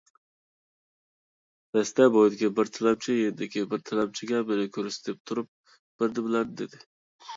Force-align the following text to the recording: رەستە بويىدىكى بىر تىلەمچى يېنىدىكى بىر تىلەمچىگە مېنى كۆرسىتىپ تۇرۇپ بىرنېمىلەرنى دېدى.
رەستە 1.77 2.07
بويىدىكى 2.15 2.49
بىر 2.61 2.71
تىلەمچى 2.77 3.17
يېنىدىكى 3.19 3.65
بىر 3.75 3.85
تىلەمچىگە 3.91 4.41
مېنى 4.51 4.67
كۆرسىتىپ 4.79 5.21
تۇرۇپ 5.31 5.53
بىرنېمىلەرنى 5.77 6.61
دېدى. 6.65 6.83